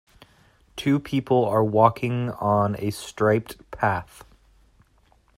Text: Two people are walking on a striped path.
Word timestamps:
Two 0.75 0.99
people 0.99 1.45
are 1.45 1.63
walking 1.63 2.31
on 2.31 2.75
a 2.79 2.89
striped 2.89 3.69
path. 3.69 4.23